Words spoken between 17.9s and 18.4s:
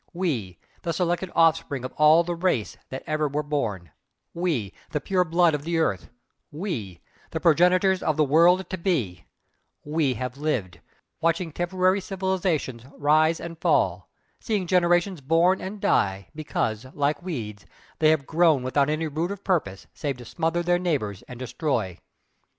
they have